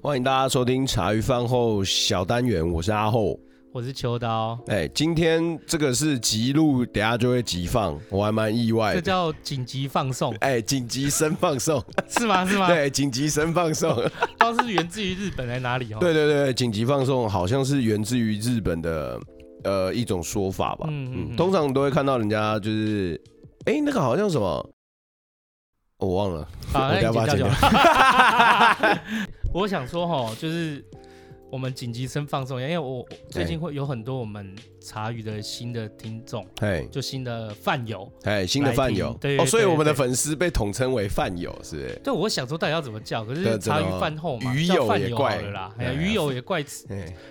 [0.00, 3.38] 欢迎大家收听茶余饭后小单元，我是阿厚，
[3.72, 4.56] 我是秋刀。
[4.68, 9.00] 哎、欸，今天这个是急录，等下就会急放，我还蛮意外的。
[9.00, 10.32] 这叫紧急放送。
[10.36, 12.46] 哎、欸，紧急声放送 是吗？
[12.46, 12.68] 是吗？
[12.72, 14.08] 对，紧急声放送， 不知
[14.38, 15.96] 道是源自于日本还是哪里哦？
[15.98, 19.20] 对对对，紧急放送好像是源自于日本的
[19.64, 20.86] 呃一种说法吧。
[20.88, 23.20] 嗯嗯，嗯，通常都会看到人家就是，
[23.64, 24.70] 哎、欸，那个好像什么。
[25.98, 26.42] 我忘了，
[26.72, 27.50] 啊、我要把它剪掉。
[29.52, 30.84] 我想说哈，就是
[31.50, 42.00] 我们紧急声放松一下，因为我最近会有很多我们茶余的新的听众，哎，就新的饭友，哎，新的饭友，对，哦，所以我们的粉丝被统称为饭友，是不是？
[42.04, 45.36] 对，我想说到底要怎么叫，可是茶余饭后嘛，鱼友也怪。
[45.40, 46.62] 了啦，哎呀，鱼友也怪，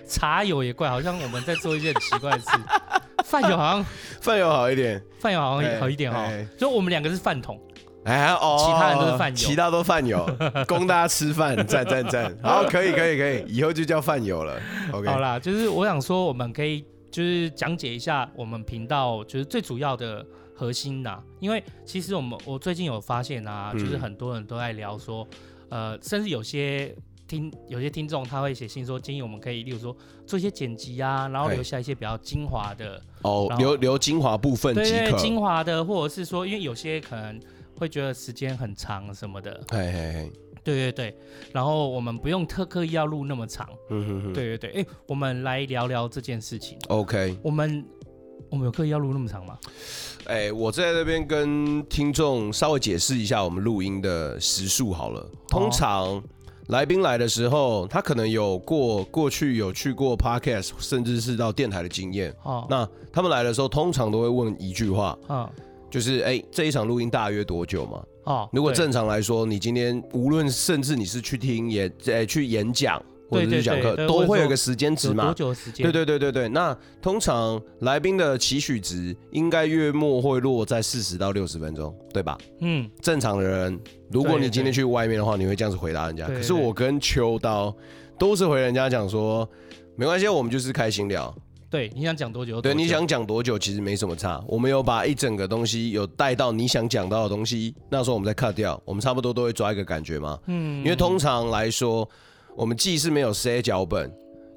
[0.06, 2.48] 茶友也怪，好像我们在做一件很奇怪的事。
[3.24, 3.84] 饭友好像
[4.20, 7.60] 饭友好一点，饭友好像好一点哈，就我们两个是饭桶。
[8.08, 10.26] 哎哦，其他人都是饭友，其他都饭友，
[10.66, 14.58] 供大家吃饭，赞赞赞， 好，可以可以可以，以后就叫饭友了。
[14.92, 25.26] OK，好啦，就是我想说，我们可以就是讲解一下我们频道就是最主要的核心呐，因为其实我们我最近有发现啊，就是很多人都在聊说，
[25.68, 26.94] 呃，甚至有些
[27.26, 29.94] 听有些听众他会写信说，建议我们可以，例如说
[30.26, 37.38] 做一些剪辑啊，然后留下一些比较精华的哦，留留精华部分，对对，精华的，或者是说，因为有些可能。
[37.78, 40.32] 会觉得时间很长什么的，嘿嘿嘿，
[40.64, 41.16] 对对对，
[41.52, 46.76] 然后我们不用特刻意要录那么长，嗯哼哼，对对对，哎，我们来聊聊这件事情。
[46.88, 47.84] OK，我们
[48.50, 49.56] 我们有刻意要录那么长吗？
[50.26, 55.26] 哎，我在这边跟听众稍微解释一下我们录音的时数好了。
[55.48, 56.22] 通常
[56.66, 62.34] 来宾来的时候，他可能有过过去有去过 Podcast，甚至是到电台的经验。
[62.42, 65.18] 哦，那他们来的时候，通常都会问一句话。
[65.28, 65.48] 哦
[65.90, 68.02] 就是哎、欸，这一场录音大约多久嘛？
[68.24, 75.24] 哦，如果正常来说，你今天无论甚至你是去听演，哎，去演讲或者是讲课，都会有一个时间值嘛？
[75.24, 75.84] 多久时间？
[75.84, 76.48] 对对对对对。
[76.50, 82.36] 那通常来宾的期许值应该月末会落在四十到六十分钟，对吧？
[82.60, 86.26] 嗯，正常的人，如果你今天去外面的话，你会这样子回答人家。
[86.26, 87.74] 可是我跟秋刀
[88.18, 89.48] 都是回人家讲说，
[89.96, 91.34] 没关系，我们就是开心聊。
[91.70, 92.62] 对，你想讲多久，多久？
[92.62, 94.42] 对，你想讲多久，其实没什么差。
[94.48, 100.38] 我们有把一整个东西有带到你想讲到的东西，那时候我们再 cut 掉，我们差不多都会抓一个感觉嘛。
[100.46, 102.08] 嗯，因为通常来说，
[102.56, 104.10] 我们既是没有塞脚本，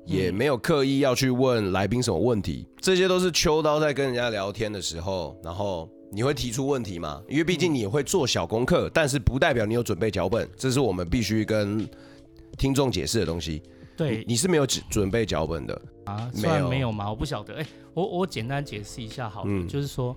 [0.06, 7.22] 也没有刻意要去问来宾什么问题，这些都是秋刀在跟人家聊天的时候，然后你会提出问题嘛？
[7.28, 11.86] 因为毕竟你会做小功课，但是不代表你有准备脚本，这是我们必须跟
[12.58, 13.62] 听众解释的东西。
[14.02, 16.30] 对，你，你是没有准准备脚本的啊？
[16.34, 17.10] 算没有嘛？
[17.10, 17.56] 我不晓得。
[17.56, 20.16] 哎、欸，我我简单解释一下好了，嗯、就是说，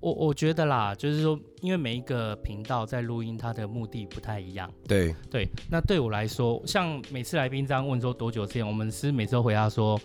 [0.00, 4.70] 我我觉得啦，就是说，因为每一个频道在录音，它的目的不太一样。
[4.86, 10.00] 对对，那对我来说，像每次来宾这样问说多久之前，我们是每次都回答说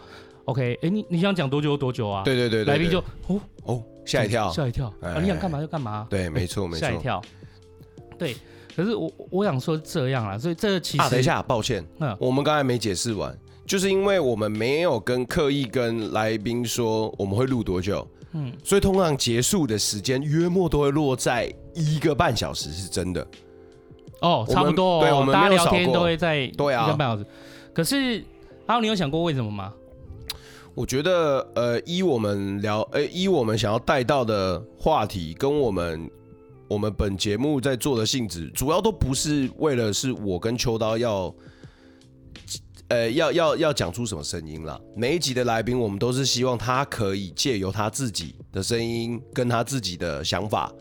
[0.46, 2.24] ，OK，哎、欸，你你想讲多久多久啊？
[2.24, 5.20] 对对对，对，来宾就哦哦吓一跳吓一跳啊！
[5.20, 6.08] 你想干嘛就干嘛。
[6.10, 7.22] 对，没错没错，吓一跳。
[8.18, 8.36] 对。
[8.76, 23.28] 可是我我想说这样啊，所以这其实啊，等一下，抱歉，嗯，我们刚才没解释完，就是因为我们没有跟刻意跟来宾说我们会录多久，嗯，所以通常结束的时间约莫都会落在一个半小时，是真的。
[24.22, 27.26] 哦，差不多，对，我们大家聊天都会在对啊一个半小时。
[27.74, 28.24] 可是
[28.68, 29.74] 阿浩，你有想过为什么吗？
[30.74, 36.10] 我觉得呃，依我们聊，呃，依我们想要带到的话题跟我们。
[36.72, 41.36] 我们本节目在做的性质，主要都不是为了是我跟秋刀要，
[42.88, 44.80] 呃，要要要讲出什么声音啦。
[44.96, 50.72] 每一集的来宾，我们都是希望他可以借由他自己的声音跟他自己的想法，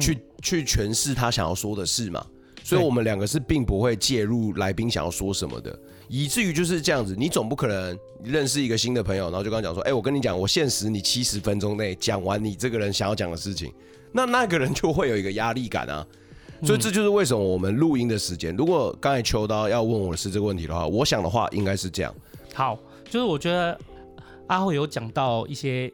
[0.00, 2.26] 去、嗯、去诠释他想要说的事嘛。
[2.64, 5.78] 所以，我们两个是并不会介入来宾想要说什么的，
[6.08, 7.14] 以至于就是这样子。
[7.16, 13.72] 你总不可能认识一个新的朋友，然后就跟他讲说：“哎，我跟你讲，我限时你七十分钟内讲完你这个人想要讲的事情。”
[14.12, 16.06] 那那个人就会有一个压力感啊，
[16.62, 18.54] 所以这就是为什么我们录音的时间。
[18.56, 22.14] 如果刚才秋刀要问我的是这个问题的话，我想的话应该是这样。
[22.54, 23.78] 好，就是我觉得
[24.46, 25.92] 阿慧有讲到一些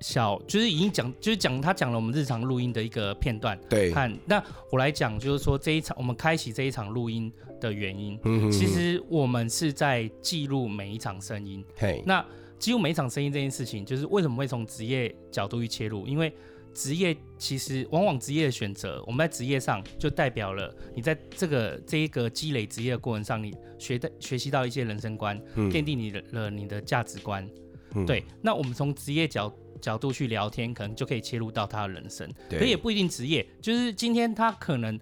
[0.00, 3.58] 小，就是已经讲，就是讲他讲了我们日常录音的一个片段。
[3.68, 7.30] 对，看那我来讲，就是说这一场我们开启这一场录音
[7.60, 11.64] 的原因，嗯其实我们是在记录每一场声音。
[11.76, 12.24] 嘿，那
[12.58, 16.06] 记录每一场声音这件事情，就是为什么会从职业角度去切入？
[16.06, 16.32] 因为
[16.74, 27.48] 职业其实往往职业的选择，我们在职业上就代表了你在这个这一个积累职业的过程上，你学的学习到一些人生观，嗯、奠定你的了你的价值观。
[27.94, 32.30] 嗯、对，那我们从职业角角度去聊天，可能就可以切入到他的人生。
[32.48, 34.98] 对，可也不一定职业，就是今天他可能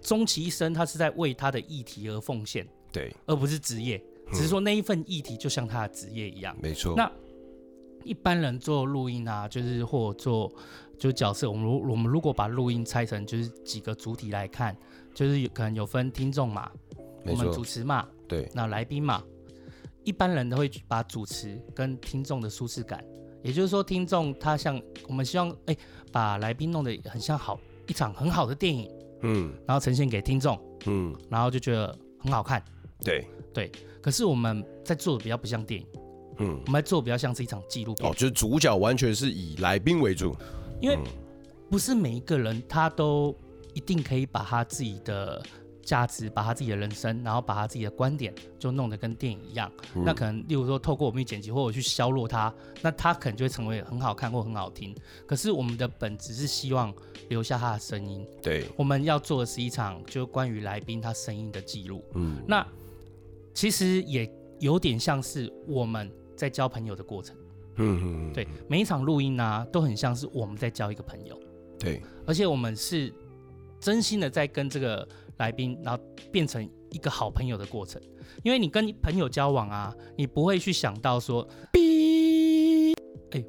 [0.00, 2.66] 终其一生，他是在为他的议题而奉献。
[2.90, 4.02] 对，而不是职业。
[4.32, 6.94] 只是说那一份议题就像他的职业一样，没错。
[6.96, 7.10] 那
[8.04, 10.52] 一般人做录音啊，就是或做
[10.98, 14.76] 就是角色，我们如我们如果把录音拆成就是几个主体来看，
[15.14, 16.70] 就是有可能有分听众嘛，
[17.26, 19.22] 我们主持嘛，对，那来宾嘛，
[20.04, 23.04] 一般人都会把主持跟听众的舒适感，
[23.42, 25.78] 也就是说听众他像我们希望哎、欸、
[26.12, 28.90] 把来宾弄得很像好一场很好的电影，
[29.22, 32.62] 嗯，然后呈现给听众，嗯，然后就觉得很好看，
[33.04, 33.26] 对。
[33.52, 33.70] 对。
[34.00, 35.86] 可是我们在做的比较不像电影，
[36.40, 38.10] 嗯，我们来做比较像是一场纪录片。
[38.10, 40.34] 哦，就是主角完全是以来宾为主，
[40.80, 40.98] 因为
[41.70, 43.32] 不是每一个人他都
[43.74, 45.40] 一定可以把他自己的
[45.82, 49.70] 价值、把他自己的人生，然后把他自己的观点就弄得跟电影一样。
[49.94, 52.52] 嗯、那可能例如说透过我们去剪辑或者去削弱他，
[52.82, 54.94] 那他可能就会成为很好看或很好听。
[55.26, 56.92] 可是我们的本质是希望
[57.28, 58.26] 留下他的声音。
[58.42, 62.04] 对，我们要做的是一场就关于来宾他声音的记录。
[62.14, 62.66] 嗯，那。
[63.52, 66.10] 其实也有点像是我们
[66.40, 67.36] 在交朋友的过程，
[67.76, 71.38] 嗯嗯，对，每一场录音呢，都很像是我们在交一个朋友，
[71.78, 73.12] 对，而且我们是
[73.78, 75.06] 真心的在跟这个
[75.36, 76.02] 来宾，然后
[76.32, 78.00] 变成一个好朋友的过程。
[78.42, 82.94] 因为你跟朋友交往啊，你不会去想到说，哔，
[83.32, 83.44] 哎。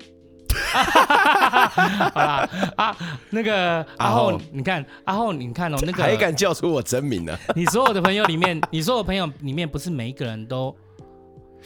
[2.13, 2.97] 好啦啊，
[3.29, 7.37] 那个阿后，你看阿后，你看哦，那个还敢叫出我真名呢？
[7.55, 10.75] 你所有的朋友里面，你所有朋友里面，不是每一个人都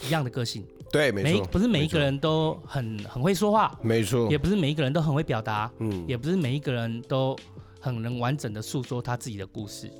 [0.04, 7.36] 一样的个性，对，没错，不是每一个人都很很会说话，没错，也不是每一个人都很会表达，嗯，也不是每一个人都
[7.80, 9.90] 很能完整的诉说他自己的故事。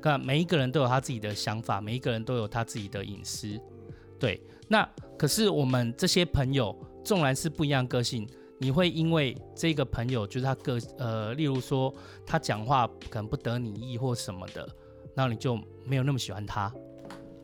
[0.00, 3.60] 看，每一个人都有他自己的想法，每一个人都有他自己的隐私，
[4.18, 4.40] 对。
[4.68, 4.88] 那
[5.18, 6.74] 可是我们这些朋友，
[7.04, 8.26] 纵然是不一样个性。
[8.62, 11.92] 你会因为这个朋友就是他个呃，例如说
[12.26, 14.68] 他讲话可能不得你意或什么的，
[15.14, 16.70] 那你就没有那么喜欢他，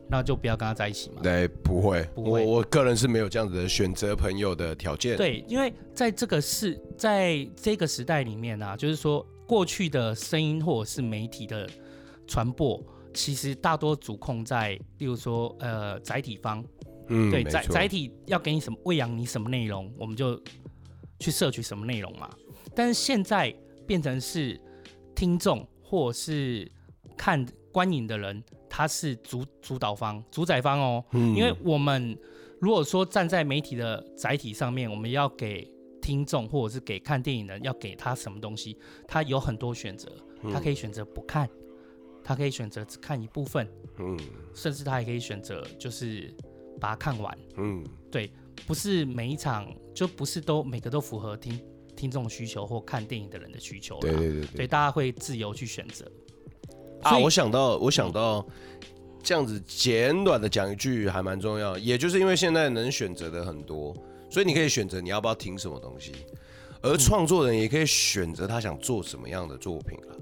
[0.09, 1.21] 那就不要跟他在一起嘛。
[1.21, 2.45] 对，不会，不会。
[2.45, 5.17] 我我个人是没有这样子的选择朋友的条件。
[5.17, 11.69] 对，因为在这个是在这个时代里面啊，就是说过去的声音或者是媒体的
[12.27, 12.81] 传播，
[13.13, 16.63] 其实大多主控在例如说呃载体方，
[17.07, 20.41] 嗯，对，载载体要给你什么喂养你什么内容，我们就。
[21.19, 22.29] 去摄取什么内容嘛？
[22.75, 23.51] 但是现在
[23.87, 24.61] 变成是
[25.15, 26.71] 听众或是
[27.17, 28.43] 看观影的人，
[28.77, 31.03] 他是主主导方、主宰方哦。
[31.13, 31.35] 嗯。
[31.35, 32.15] 因为我们
[32.59, 35.67] 如果说站在媒体的载体上面，我们要给
[35.99, 38.77] 听众或者是给看电影的人要给他什么东西，
[39.07, 40.11] 他有很多选择。
[40.53, 41.49] 他可以选择不看，
[42.23, 43.67] 他可以选择只看一部分。
[43.97, 44.15] 嗯。
[44.53, 46.31] 甚至他还可以选择就是
[46.79, 47.35] 把它看完。
[47.55, 47.83] 嗯。
[48.11, 48.31] 对。
[48.67, 51.59] 不是每一场，就不是都每个都符合听
[51.95, 53.99] 听众需求或看电影的人的需求。
[53.99, 56.11] 对对对，对，所以大家会自由去选择。
[57.07, 58.45] 啊，我想到，我想到
[59.23, 63.95] 这样子简短的讲一句还蛮重要，也就是因为现在能选择的很多，
[64.29, 66.11] 所以你可以选择你要不要听什么东西，
[66.81, 70.15] 而创作人也可以选择他想做什么样的作品了。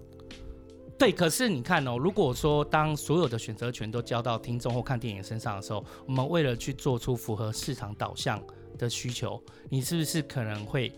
[0.97, 8.41] 对，可是你看哦，如果说当所有的选择权都交到听众或看电影身上的时候，我们为了去做出符合市场导向
[8.77, 10.91] 的需求，你是不是可能会？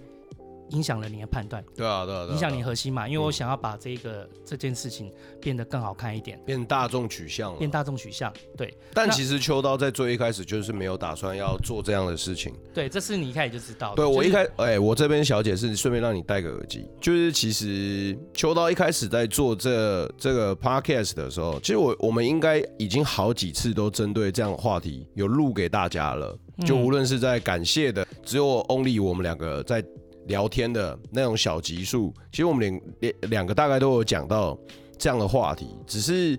[0.69, 3.07] 影响了你的判断，对啊，对啊，影响你核心嘛？
[3.07, 5.11] 因为我想要把这个、嗯、这件事情
[5.41, 8.31] 变得更好看一点，变大众取向了，变大众取向。
[8.55, 12.53] 对，但其实秋刀在最一开始就是没有打算要做这样的事情。
[12.73, 13.95] 对，这是你一开始就知道的。
[13.95, 29.83] 对，就是、我一开，哎、欸，我这边小姐是顺便让你戴个耳机，就是其实秋刀一开始在做这这个 podcast 的时候，其实我我们应该已经好几次都针对这样的话题有录给大家了，就无论是在感谢的，只有 only 我们两个在。
[30.27, 34.57] 聊天的那种小集数，其实我们两两两个大概都有讲到
[34.97, 36.35] 这样的话题，只是，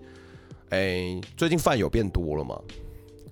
[0.71, 2.61] 哎、欸，最近饭友变多了嘛？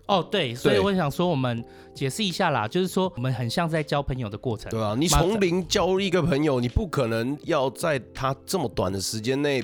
[0.07, 4.71] 哦，对，所以我想说，我们解释一下啦，就是说，我们很像在交朋友的过程。
[4.71, 9.63] 对啊，你从零交一个朋友，你不可能要在他这么短的时间内，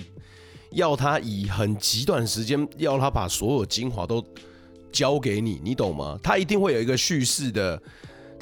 [0.70, 4.22] 要他以很极短的时间，要他把所有精华都
[4.90, 6.18] 交给你，你懂吗？
[6.22, 7.80] 他一定会有一个叙事的。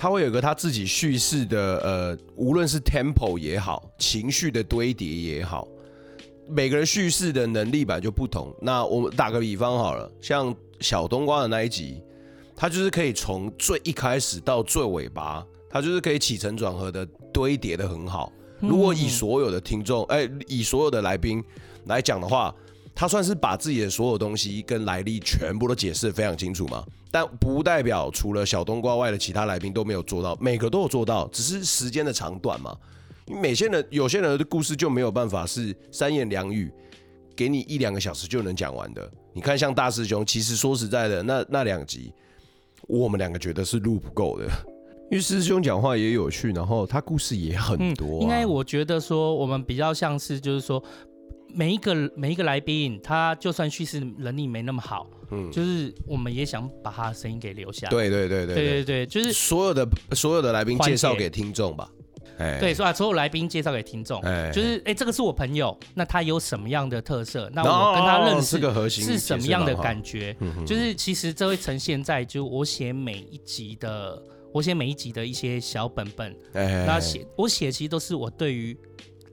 [0.00, 5.68] 他会有一个他自己叙事的，呃，无论是 tempo 也好，情绪的堆叠也好，
[6.48, 8.50] 每个人叙事的能力本来就不同。
[8.62, 12.02] 那我们打个比方好了，像小冬瓜的那一集，
[12.56, 18.32] 他就是可以从最一开始到最尾巴，他就是可以起承转合的堆叠的很好。
[18.58, 21.44] 如果以所有的听众，哎，以所有的来宾
[21.84, 22.54] 来讲的话。
[23.00, 32.76] 他算是把自己的所有东西跟来历全部都解释得非常清楚嘛，但不代表除了小冬瓜外的其他来宾都没有做到，每个都有做到，只是时间的长短嘛。
[33.24, 36.70] 因为每些人有些人的故事就没有办法是三言两语
[37.34, 42.12] 给你一两个小时就能讲完的，你看，像大师兄，其实说实在的，那那两集，
[42.86, 44.44] 我们两个觉得是录不够的，
[45.10, 48.22] 因为师兄讲话也有趣，然后他故事也很多、啊嗯。
[48.24, 50.82] 应该我觉得说，我们比较像是就是说，
[51.54, 57.88] 每一个每一个来宾，他就算叙事能力没那么好，嗯，就是我们也想把他的声音给留下。
[57.88, 58.66] 对对对对对。
[58.68, 61.90] 对对，就是所有的所有的来宾介绍给听众吧。
[62.58, 64.50] 对，所以把所有来宾介绍给听众，哎。
[64.50, 67.50] 就是哎、欸，这个是我朋友，那他有什么样的特色？
[67.52, 68.58] 那我跟他认识
[69.02, 70.34] 是什么样的感觉？
[70.66, 74.22] 就是其实这会呈现在就我写每一集的，
[74.54, 78.74] 我写每一集的一些小本本，那写我写其实都是我对于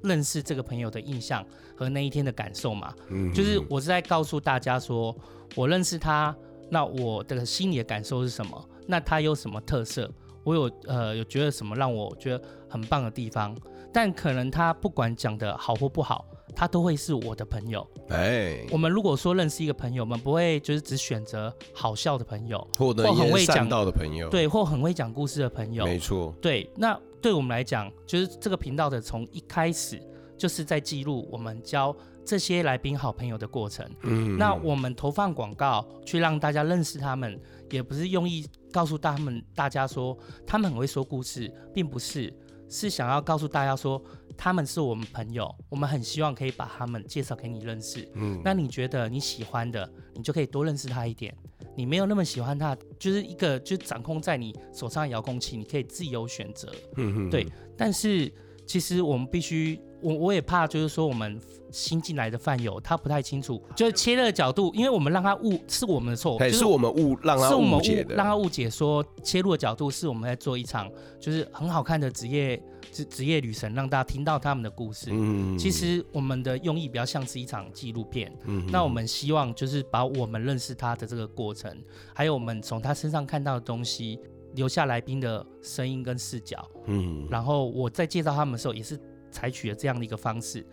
[0.04, 2.94] 认识这个朋友的印象和那一天的感受嘛。
[3.34, 5.16] 就是我是在告诉大家说，
[5.56, 6.36] 我认识他，
[6.70, 8.70] 那我的心里的感受是什么？
[8.86, 10.10] 那他有什么特色？
[10.44, 13.54] 我有呃有觉得什么让我觉得很棒的地方，
[13.92, 16.26] 但可能他不管讲的好或不好，
[16.56, 17.86] 他都会是我的朋友。
[18.08, 25.84] 哎，我们如果说认识一个朋友，我们不会就是只选择好笑的朋友，或者很会讲到的朋友，对，或很会讲故事的朋友。
[25.84, 26.72] 没错，对。
[26.78, 30.02] 那对我们来讲，就是这个频道的从一开始
[30.38, 31.96] 就是在记录我们交
[32.26, 33.90] 这些来宾好朋友的过程。
[34.04, 38.46] 嗯，那我们投放广告去让大家认识他们，也不是用意。
[38.70, 42.32] 告诉他们，大家说他们很会说故事，并不是，
[42.70, 44.00] 是想要告诉大家说
[44.38, 48.08] 他们是我们朋友，我们很希望可以把他们介绍给你认识。
[48.14, 51.34] 嗯，那你觉得你喜欢的，你就可以多认识他一点；
[51.76, 56.72] 你没有那么喜欢他，就是一个就掌控在你手上的遥控器，你可以自由选择。
[56.98, 57.48] 嗯哼，对。
[57.76, 58.32] 但是
[58.66, 61.40] 其实我们必须，我我也怕，就是说我们。
[61.70, 70.90] 新进来的饭友，他不太清楚，就是切的角度，因为我们让他误是我们的错，就是我们误让他误解的，让他误解说切入的角度是我们在做一场
[71.20, 72.60] 就是很好看的职业
[72.98, 75.10] 职职业旅程，让大家听到他们的故事。
[75.12, 78.32] 嗯，其实我们的用意比较像是一场纪录片。
[78.46, 81.76] 嗯，那我们希望就是把我们认识他的这个过程，
[82.14, 84.20] 还有我们从他身上看到的东西，
[84.56, 86.68] 留下来宾的声音跟视角。
[86.86, 89.00] 嗯，然后我在介绍他们的时候，也是
[89.32, 90.66] 采取了这样的一个方式。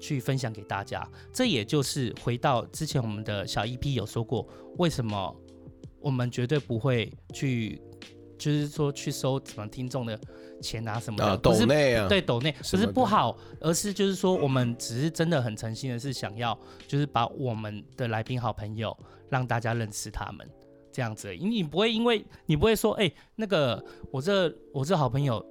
[0.00, 4.44] 去分享给大家，这也就是回到之前我们的小 EP 有说过，
[4.76, 5.36] 为什么
[6.00, 7.80] 我们绝对不会去，
[8.42, 10.18] 就是说去收什么听众的
[10.60, 16.58] 钱啊什么的，啊、抖内啊，对，抖内不是不好，而是就是说我们只是真的很诚心的是想要，
[16.88, 18.96] 就是把我们的来宾好朋友
[19.28, 20.48] 让大家认识他们
[20.90, 25.44] 这样子，因为你不会因为你不会说，哎、欸，那个我这我这好朋友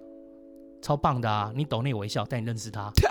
[0.81, 2.91] 超棒的啊，你抖内微笑带你认识他。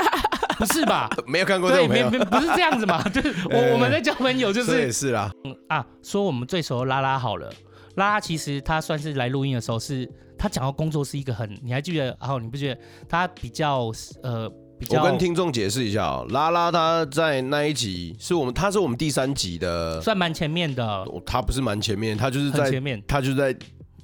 [0.61, 1.09] 不是吧？
[1.27, 3.03] 没有看过这种朋友，没没不是这样子嘛？
[3.09, 5.33] 就是我 我们在交朋友，就是也是啦。
[5.45, 7.51] 嗯啊，说我们最熟的拉拉好了，
[8.01, 12.07] 拉拉其实他算是来录音的时候是，他讲到工作是一个很，你还记得？
[12.21, 13.93] 然后你不觉得他比较
[14.23, 15.03] 呃比较？
[15.03, 21.07] 我跟听众解释一下哦，拉拉他在那一集是我们，他是我们第三集的，算蛮前面的。
[21.27, 23.55] 他不是蛮前面，他就是在前面，他就在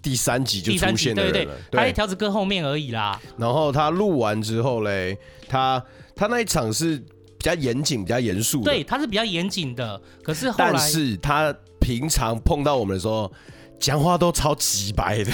[0.02, 1.32] 第三集就出现的人了。
[1.32, 3.20] 对对对，他在条子哥后面而已啦。
[3.38, 5.82] 然后他录完之后嘞，他。
[6.18, 10.00] 他那一场是比较严谨、比较严肃的，对，他是比较严谨的。
[10.22, 13.30] 可是后来，但是他平常碰到我们的时候，
[13.78, 15.30] 讲话都超直白的。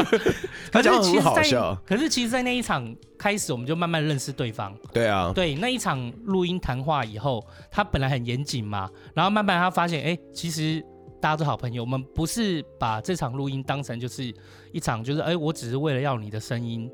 [0.72, 1.76] 他讲话很好笑。
[1.84, 4.74] 可是其实，在那一场开始，我们就慢慢认识对方。
[4.92, 10.84] 对啊，对，那一场录音谈话以后，他本来很严谨嘛，然后慢慢他发现，哎、欸，其实
[11.20, 11.82] 大家都好朋友。
[11.82, 14.32] 我们不是把这场录音当成就是
[14.72, 16.90] 一场，就是哎、欸，我只是为了要你的声音。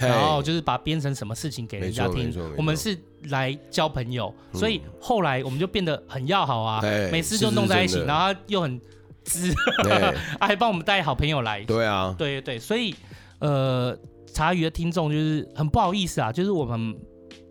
[0.00, 2.96] 然后就是把编成什么事情给人家听，我们是
[3.30, 6.80] 来交朋友，所以后来我们就变得很要好啊，
[7.10, 8.80] 每次就弄在一起，然后又很
[9.28, 9.54] 滋，
[10.40, 11.62] 还帮我们带好朋友来。
[11.64, 12.94] 对啊，对对对，所以
[13.38, 13.96] 呃，
[14.32, 16.98] 茶余的听众就是很不好意思啊，就是我们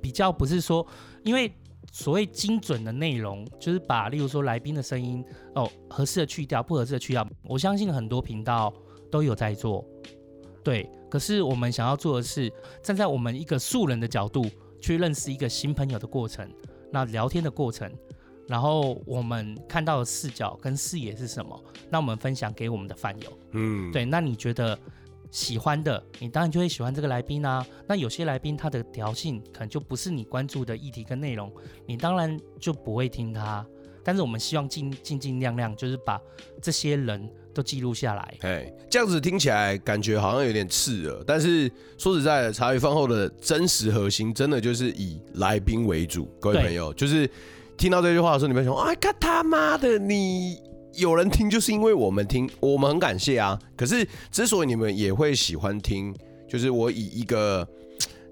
[0.01, 0.85] 比较不是说，
[1.23, 1.51] 因为
[1.91, 5.23] 所谓精准的内容，就是把例如说来宾的声音
[5.55, 8.73] 哦合适的去掉，不合适的去掉，我相信很多频道
[9.11, 9.85] 都有在做，
[10.63, 10.89] 对。
[11.09, 12.51] 可是我们想要做的是，
[12.83, 14.45] 站在我们一个素人的角度
[14.81, 16.45] 去认识一个新朋友的过程，
[16.91, 17.89] 那聊天的过程，
[18.47, 21.63] 然后我们看到的视角跟视野是什么？
[21.89, 23.37] 那我们分享给我们的饭友。
[23.51, 24.05] 嗯，对。
[24.05, 24.77] 那你觉得
[25.31, 27.65] 喜欢的，你当然就会喜欢这个来宾啊。
[27.87, 31.51] 那有些来宾他的调性可能就不是你关注的议题跟内容，
[31.85, 33.65] 你当然就不会听他。
[34.03, 36.17] 但是我们希望尽尽尽量量，就是把
[36.61, 38.37] 这些人都记录下来。
[38.39, 46.23] 哎，这样子听起来感觉好像有点刺耳，但是说实在的，茶余饭后的真实核心，真的就是以来宾为主。
[46.39, 47.29] 各位朋友，就是
[47.77, 50.59] 听到这句话的时候，你们说：“哎，看他妈的，你
[50.95, 56.13] 有人听，就是因为我们听，我们很感谢啊。”可是之所以你们也会喜欢听，
[56.49, 57.65] 就是我以一个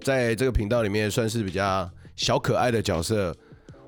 [0.01, 3.35] 在这个频道里面算是比较小可爱的角色。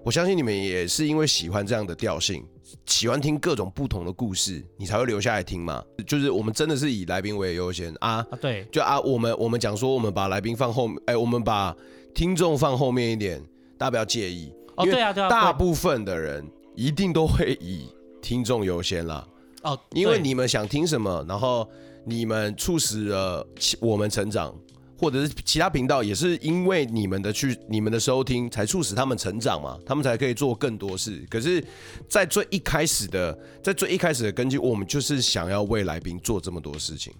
[0.03, 2.45] 我相信你们也是因为喜欢这样的调性，
[2.85, 5.83] 喜欢听各种不同的故事，你才会留下来听嘛。
[6.05, 11.75] 就是我们真的是以来宾为优先啊，啊，对，就啊，我们我们讲说，我们把来宾放后面，哎，我们把
[12.13, 13.43] 听众放后面一点，
[13.77, 14.53] 大家不要介意。
[14.77, 17.89] 哦，对啊，对啊，大部分的人一定都会以
[18.21, 19.27] 听众优先啦。
[19.63, 21.67] 哦，因为你们想听什么，然后
[22.05, 23.45] 你们促使了
[23.81, 24.55] 我们成长。
[24.97, 31.23] 或者是其他频道也是因为你们的去、你们的收听，才促使他们成长嘛，他们才可以做更多事。
[31.29, 31.63] 可是，
[32.09, 37.13] 在最一开始的，在最一开始的根基，我们就是想要为来宾做这么多事情，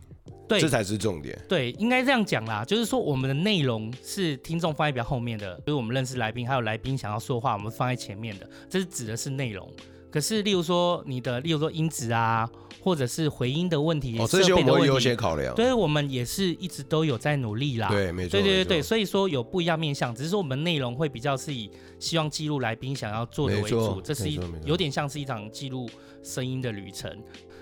[0.48, 1.38] 对，这才是重点。
[1.48, 9.70] 对，应该这样讲啦，就是说我们的内容是听众放在比较后面的，就是我们认识来宾，还有来宾想要说话，我们放在前面的，这是指的是内容。
[10.18, 12.50] 可是，例如说你的，例如说音质啊，
[12.82, 15.54] 或者是回音的问题，哦，这些我们会优先考量。
[15.54, 17.88] 对，我们也是一直都有在努力啦。
[17.90, 18.32] 对，没错。
[18.32, 21.70] 对对对对，所以说有不一样面向，只是说我们内容会比较是以
[22.00, 25.88] 希望记录来宾想要做的为主，这是一有点像是一场记录
[26.24, 27.16] 声音的旅程。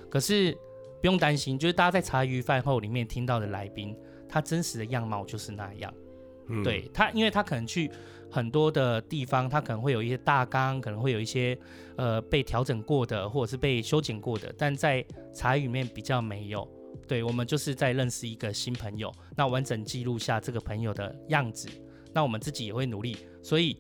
[0.09, 0.53] 可是
[1.01, 3.93] 不用担心，就是大家在茶余饭后里面听到的来宾，
[4.29, 5.93] 他真实的样貌就是那样。
[6.47, 7.91] 嗯，对他，因为他可能去。
[8.29, 11.57] 很多的地方，它可能会有一些大纲，可能会有一些
[11.95, 16.67] 呃被调整过的，或者是被修剪过的，但在茶语里面比较没有。
[17.07, 21.69] 对，我们就是在认识一个新朋友，那完整记录下这个朋友的样子，
[22.13, 23.77] 那我们自己也会努力，所以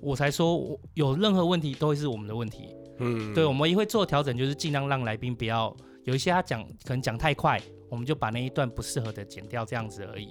[0.00, 2.74] 我才说我有任何问题都会是我们的问题。
[2.98, 10.28] 嗯，对，我们也会做调整，就是尽量让来宾不要有一些他讲可能讲太快，我们就把那一段不适合的剪掉这样子而已，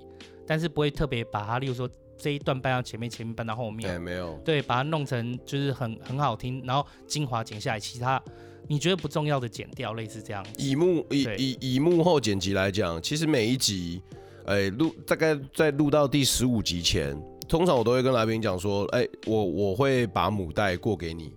[0.48, 1.89] 但是不会特别把它，例如说。
[2.21, 3.89] 这一段搬到前面，前面搬到后面。
[3.89, 4.39] 对，没有。
[4.45, 8.21] 对，把它弄成就是很很好听，然后精华剪下来，其他
[8.67, 10.45] 你觉得不重要的剪掉，类似这样。
[10.57, 14.01] 以幕以以以幕后剪辑来讲，其实每一集，
[14.45, 21.33] 哎，录大概在录到第十五集前，通常我都会跟来宾讲说，哎，我我会把母带过给你，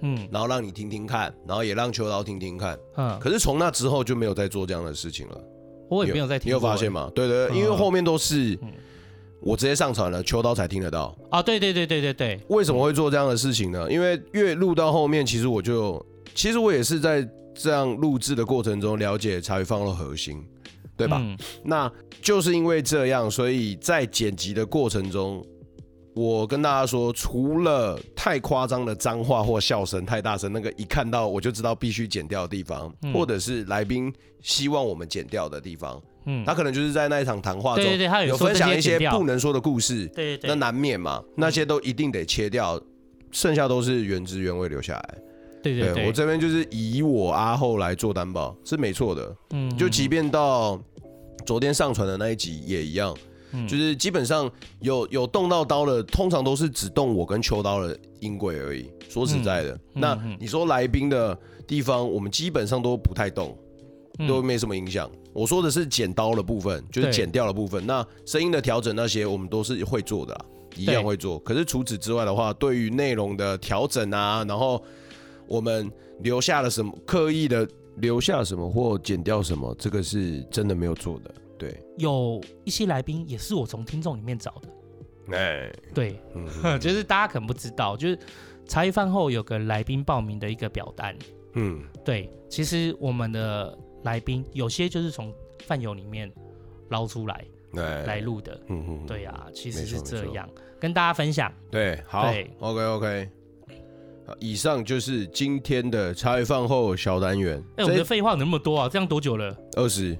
[0.00, 3.18] 嗯，然后让你听听看，然后也让秋刀听听看，嗯。
[3.20, 5.44] 可是从那之后就没有再做这样的事情了。
[5.90, 6.48] 我也没有再听。
[6.48, 7.10] 你有发现吗？
[7.14, 8.58] 对对，因为后面都是。
[9.42, 11.42] 我直接上传了，秋刀才听得到啊！
[11.42, 13.90] 对对对对对对，为什么会做这样的事情呢？
[13.90, 20.42] 因为越录到后面，其实我就，其实我也是在这样录制的过程中了解茶余饭后的核心，
[20.96, 21.18] 对吧？
[21.20, 21.90] 嗯、那
[22.22, 25.44] 就是因为这样，所以在剪辑的过程中，
[26.14, 36.00] 我跟大家说，除了太夸张的脏话或笑声太大声，那个一看到我就知道必须剪掉的地方，嗯、或者是来宾希望我们剪掉的地方。
[36.24, 42.80] 嗯，他可能就是在那一场谈话中，对对对，有分享一些不能说的故事，对对，那难免嘛，那些都一定得切掉，
[43.30, 45.18] 剩下都是原汁原味留下来。
[45.62, 49.36] 对对对，我这边就是以我阿后来做担保，是没错的。
[49.50, 50.80] 嗯，就即便到
[51.46, 53.16] 昨天上传的那一集也一样，
[53.68, 58.90] 就是基本上有有动到刀的，通常都是只动我跟秋刀的音轨而已。
[59.08, 63.56] 说实在的，那你说来宾的地方，我们基本上都不太动，
[64.28, 65.10] 都没什么影响。
[65.32, 67.86] 我说的是剪刀的部分，就是剪掉的部分。
[67.86, 70.44] 那声音的调整那些，我们都是会做的啦，
[70.76, 71.38] 一样会做。
[71.38, 74.84] 可是除此之外的话，对于内容的调整啊，然后
[75.46, 81.34] 我们留下了什么，刻意的留下什么或剪掉什么，这个是真的没有做的。
[81.58, 85.34] 对，有一些来宾也是我从听众里面找的。
[85.34, 86.46] 哎，对，嗯，
[86.78, 88.18] 就是大家可能不知道，就是
[88.66, 91.16] 茶余饭后有个来宾报名的一个表单。
[91.54, 93.78] 嗯，对，其实我们的。
[94.02, 95.32] 来宾有些就是从
[95.64, 96.30] 饭友里面
[96.88, 97.44] 捞出来
[98.06, 101.52] 来录的，嗯嗯，对呀，其实是这样，跟大家分享。
[101.70, 103.28] 对，好，OK OK。
[104.38, 107.62] 以上就是今天的茶余饭后小单元。
[107.76, 108.88] 哎，我们的废话有那么多啊？
[108.88, 109.54] 这样多久了？
[109.76, 110.16] 二十。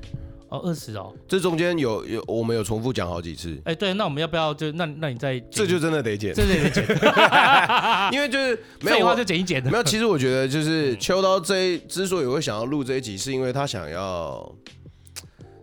[0.52, 1.12] 哦，二十哦。
[1.26, 3.58] 这中间有有我们有重复讲好几次。
[3.64, 5.40] 哎，对，那我们要不要就那那你再？
[5.50, 6.84] 这就真的得剪，这得剪，
[8.12, 9.70] 因为就是 没有话就剪一剪的。
[9.70, 14.54] 没有，其实我觉得就是秋刀这一之所以会想要录这一集，是因为他想要，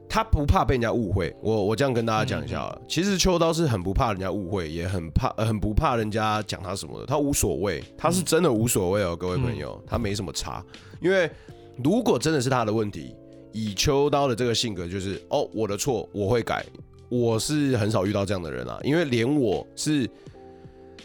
[0.10, 1.32] 他不怕被人家误会。
[1.42, 10.64] 我我这样跟大家讲一下，其实秋刀是很不怕人家误会，也很怕很不怕人家讲他什么的，他无所谓，他是真的无所谓哦，各位朋友，他没什么差。
[11.00, 11.30] 因为
[11.84, 13.16] 如果真的是他的问题。
[13.52, 16.66] 以秋刀的这个性格，就是哦，我的错，我会改。
[17.10, 20.08] 我是很少遇到这样的人啊，因为连我是，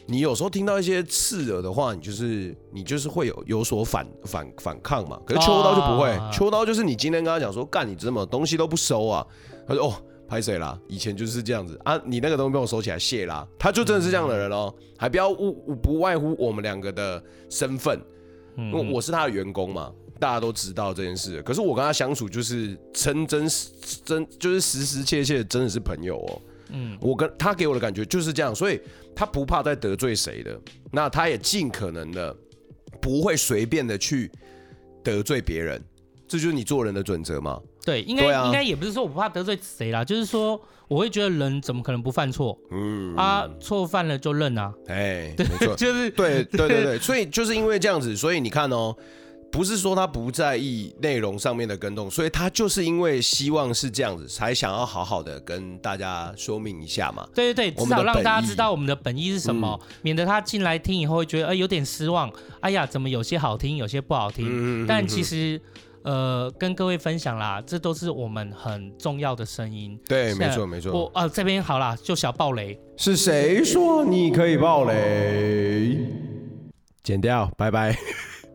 [0.05, 5.19] 你有时候听到一些刺耳的话，你就是你就是会有有所反反反抗嘛。
[5.25, 9.27] 可是秋刀就不会，啊、秋刀就是你今天跟他讲说，干你这么东西都不收啊，
[9.67, 9.95] 他说哦，
[10.29, 10.79] 拍谁啦？
[10.89, 13.49] 以前就是这样子啊，你那个东西被我收起来谢啦。
[13.59, 17.99] 他就真的是这样的人哦，还不要误不外乎我们两个的身份，
[18.59, 19.91] 因为我是他的员工嘛。
[20.20, 23.68] 大家都知道这件事，可是我跟他相处就是真真实
[24.05, 26.42] 真就是实实切切的真的是朋友哦。
[26.70, 28.81] 嗯，我跟他给我的感觉就是这样，所以
[29.14, 30.59] 他不怕再得罪谁的，
[30.90, 32.35] 那他也尽可能的
[33.00, 34.31] 不会随便的去
[35.03, 35.83] 得罪别人，
[36.27, 37.61] 这就是你做人的准则吗？
[37.85, 42.59] 对，应该、啊、应该也不是说我不怕得罪谁啦，就是说我会觉得人怎么可能不犯错？
[42.70, 44.72] 嗯啊，错犯了就认啊。
[44.87, 48.96] 哎， 没错，就是对对对对， 所以就是因为这样子，所以你看哦。
[49.55, 57.25] 不是说他不在意内容上面的跟动，所以他就是因为希望是这样子，才想要好好的跟大家说明一下嘛。
[57.33, 62.29] 对对对，至少让大家知道我们的本意是什么，嗯、免得他进来听以后会觉得哎、欸、有点失望。
[62.59, 64.45] 哎呀，怎么有些好听，有些不好听？
[64.49, 65.61] 嗯、但其实
[66.03, 69.97] 呃，跟各位分享啦，这都是我们很重要的声音。
[70.09, 70.93] 对，没错没错。
[70.93, 72.77] 我呃这边好啦，就小爆雷。
[72.97, 75.97] 是谁说你可以爆雷？
[77.05, 77.97] 剪掉，拜拜。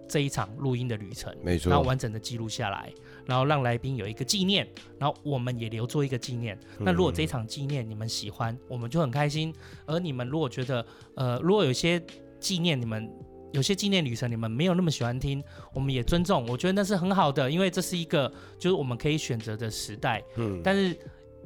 [0.10, 2.92] 这一场录音的旅程，没错，然后完整的记录下来，
[3.26, 4.68] 然后让来宾有一个纪念，
[4.98, 6.60] 然后我们也留作一个纪念。
[6.80, 9.54] 嗯、那如果这一场纪念你们喜欢，我们就很开心；
[9.86, 12.04] 而你们如果觉得，呃，如果有些
[12.40, 13.08] 纪念你们
[13.52, 15.44] 有些纪念旅程你们没有那么喜欢听，
[15.74, 16.46] 我们也尊重。
[16.48, 20.24] 我觉得那是很好的，因为这是一个就是我们可以选择的时代。
[20.38, 20.98] 嗯，但是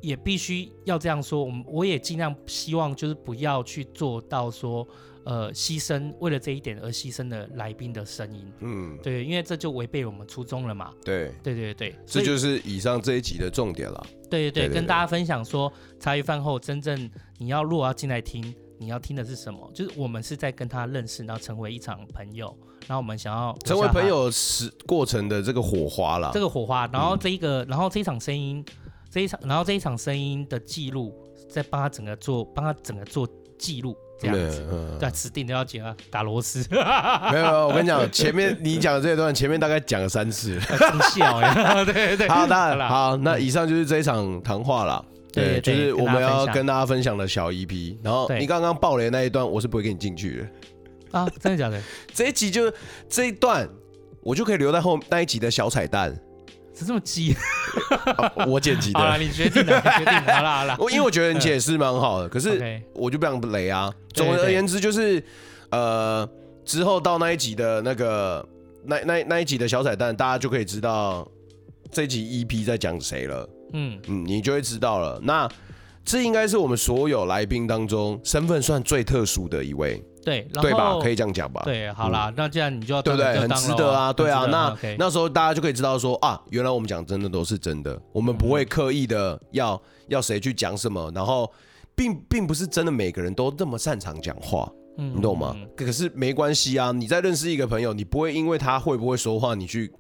[0.02, 4.88] 也必须要这样说，我们我也尽量希望就是不要去做到说。
[5.26, 10.92] 呃，牺牲为了这一点而牺牲的来宾的声音，嗯，对，因为这就违背我们初衷了嘛。
[11.04, 14.06] 对，对对对，这就是以上这一集的重点了。
[14.30, 19.72] 对对对，跟大家分享说，茶余饭后真正你要如果要进来听，你要听的是什么？
[19.74, 22.54] 就是我们是在跟他认识，然后成为一场朋友，
[22.88, 26.32] 然后我们想要成为朋友是过程的这个火花了。
[26.34, 28.66] 这个火花，然后这一个，嗯、然后这一场声音，
[29.10, 31.14] 这一场，然后这一场声音的记录，
[31.48, 33.26] 在帮他整个做，帮他整个做
[33.58, 33.96] 记录。
[34.32, 36.66] 这样子，嗯、对，指定都要剪啊，打螺丝。
[36.72, 36.84] 没有
[37.32, 40.60] 没有，我跟你讲，前面你讲的这一段，前面大概讲了三次。
[40.60, 42.30] 真笑哎，对对对。
[42.30, 45.04] 好，当然了好，那以上就是这一场谈话了。
[45.32, 47.98] 对，就是我们要跟大家分享的小 EP。
[48.04, 51.20] 然后你刚刚爆雷那一段，我是不会给你进去的。
[51.20, 51.82] 啊，真的假的？
[52.14, 52.72] 这一集就
[53.10, 53.68] 这一段，
[54.22, 56.16] 我就可以留在后那一集的小彩蛋。
[56.76, 57.36] 是这么急、
[58.18, 58.32] 啊？
[58.50, 59.00] 我剪辑的。
[59.00, 60.34] 好了，你决定了，决定了。
[60.34, 60.76] 好了好了。
[60.80, 63.94] 我因为我觉得你解释蛮好的，可是我就不想雷啊。
[64.14, 65.24] 总而言之，就是
[65.72, 66.28] 呃，
[66.64, 68.48] 之后到那一集的那个
[68.86, 71.28] 那那那一集的小彩蛋，大家就可以知道
[71.92, 73.50] 这集 EP 在讲谁了。
[73.74, 75.20] 嗯嗯，你就会知道了。
[75.24, 75.50] 那
[76.06, 80.04] 这应该是我们所有来宾当中身份算最特殊的一位。
[80.24, 80.98] 对，对吧？
[81.02, 81.62] 可以这样讲吧？
[81.66, 83.38] 对，好啦，嗯、那既然你就要对不对？
[83.38, 84.46] 很值得啊，对啊。
[84.46, 91.52] 那、那时候大家就可以知道说啊，原来我们讲真的都是真的，我们不会刻意的要、嗯、要谁去讲什么，然后
[91.96, 95.56] 并并不是真的每个人都那么擅长讲话，嗯、你懂吗？
[95.76, 99.92] 可是没关系啊，你在认识一个朋友，你不会因为他会不会说话，你去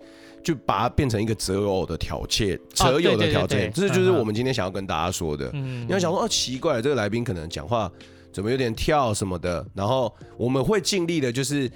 [0.43, 5.49] 就把它变成一个择偶的条件，择友的条件，这就是我们今天想要跟大家说的。
[5.53, 7.91] 嗯、你要想说，哦、啊，奇怪，这个来宾可能讲话。
[8.33, 11.71] 怎么有点跳什么的，然后我们会尽力的，就是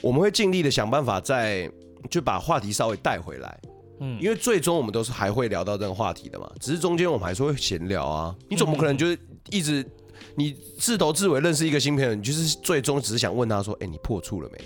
[0.00, 1.68] 我们会尽力的想办法再
[2.08, 3.60] 就把话题稍微带回来，
[3.98, 9.18] 嗯，因为最终我们都是还会聊到这个话题的嘛，只是中间我们还是会闲聊啊，你总不可能就是
[9.50, 9.84] 一直
[10.34, 14.58] 你自头至尾认识一个新朋友，你就是最终只是想问他说，哎，你破处了没？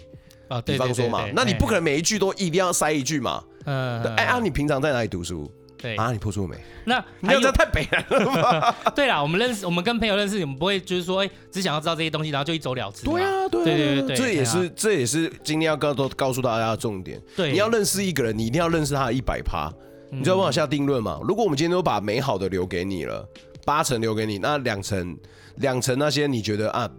[0.48, 5.50] 啊，比方说嘛，那你不可能每一句都一定要塞一句嘛，嗯，哎啊，你平常在哪里读书？
[5.78, 6.56] 对啊，你破处没？
[6.86, 8.74] 那你这太北了吧？
[8.96, 13.04] 对啦，我们认识，我们跟朋友认识，我们不会就是说，哎，只想要知道这些东西，然后就一走了之。
[13.04, 17.20] 对啊，对对对，这也是这也是今天要告都告诉大家的重点。
[17.36, 19.70] 对，你要认识一个人，你一定要认识他的一百趴，
[20.10, 21.20] 你知道办法下定论嘛？
[21.22, 23.28] 如果我们今天都把美好的留给你了，
[23.64, 25.16] 八成留给你，那两成
[25.56, 26.90] 两成那些你觉得啊？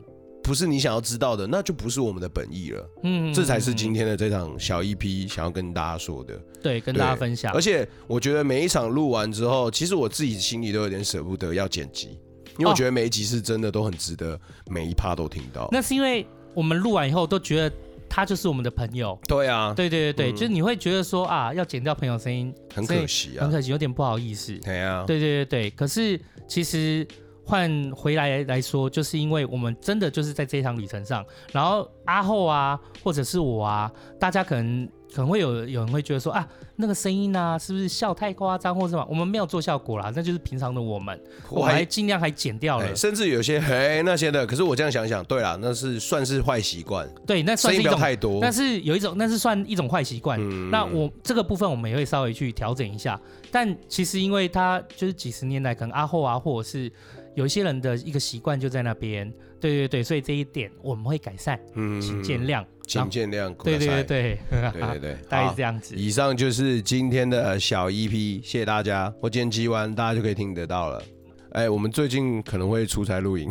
[0.43, 2.87] 不是你想要知道的，那就不是我们的本意了。
[3.01, 6.39] 嗯，这才是今天的这场小 EP 想要跟大家说的。
[6.61, 7.51] 对，跟大家分享。
[7.51, 12.19] 而且我觉得每一场录完之后，其实我自己心里都有点舍不得要剪辑，
[12.59, 15.67] 因为我觉得每一集是真的都很值得，每一趴都听到。
[15.71, 16.23] 那是因为
[16.53, 17.75] 我们录完以后都觉得
[18.09, 19.17] 他就是我们的朋友。
[19.27, 24.53] 对啊，对对对对，嗯、就是你会觉得说啊，要剪掉朋友声音很可惜啊，很可惜，有点不好意思。
[24.63, 27.07] 对啊，对对对对，可是其实。
[27.45, 39.05] 换回来来说，就是因为我们真的就是在这一场旅程上，然后阿后啊，或者是我啊，大家可能可能会有有人会觉得说啊，那个声音啊，是不是笑太夸张或是什么？
[39.07, 44.43] 我们没有做效果啦，那就是平常的我们， 我还尽量还剪掉了，甚至有些嘿那些的。
[44.47, 50.39] 可是我这样想想，对啦，那是算是坏习惯，对，那算是一种太多，但是有一种，那是算一种坏习惯。
[50.41, 53.19] 嗯、那我这个部分我们也会稍微去调整一下。
[53.51, 56.91] 但其实因为他就是几十年来，可能阿后啊，或者是。
[57.35, 65.95] 有一些人的一个习惯就在那边，对对对，所以这一点我们会改善，嗯，请见谅，请见谅，对对对对，对对对， 大概是这样子。
[65.95, 69.13] 以上就是今天的小 EP，谢谢大家。
[69.21, 71.03] 我剪辑完，大家就可以听得到了。
[71.51, 73.47] 哎，我们最近可能会出差录音。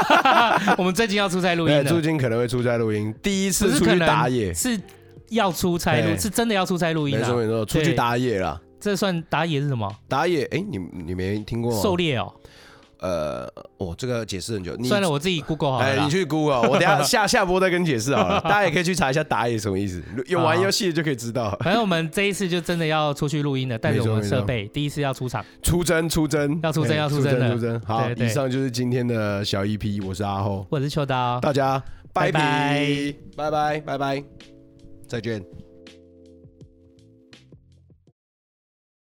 [0.78, 1.84] 我们最近要出差录音。
[1.84, 4.80] 最近可能会出差录音，第一次出去打野是
[5.28, 7.18] 要出差录，是真的要出差录音。
[7.18, 8.60] 没错没错，出去打野了。
[8.80, 9.94] 这算打野是什么？
[10.08, 11.82] 打野，哎，你你没听过吗？
[11.82, 12.32] 狩猎哦。
[13.00, 14.76] 呃，哦，这个解释很久。
[14.84, 15.84] 算了，我自己 Google 好了。
[15.84, 18.40] 哎，你去 Google，我等下下下播再跟你解释好了。
[18.44, 21.56] 大家也可以去查一下打野什么意思，有玩游戏就可以知道。
[21.62, 27.54] 反 正我们这一次就真的要出去录音了，带着我们设备，第一次要出场，出征出征，要出征要出征的。
[27.54, 27.80] 出征。
[27.86, 31.82] 好，以上就是今天的小 EP，我是阿后，我是秋刀，大家
[32.12, 34.24] 拜拜拜拜拜拜，
[35.06, 35.67] 再见。